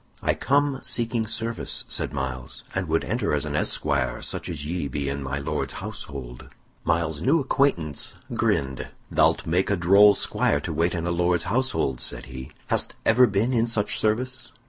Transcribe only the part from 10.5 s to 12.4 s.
to wait in a Lord's household," said